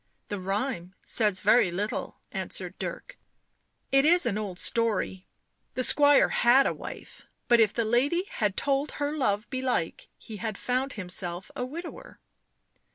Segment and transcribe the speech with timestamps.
[0.29, 3.19] "The rhyme says very little," answered Dirk."
[3.91, 5.27] It is an old story—
[5.75, 10.37] the squire had a wife, but if the lady had told her love belike he
[10.37, 12.19] had found himself a widower."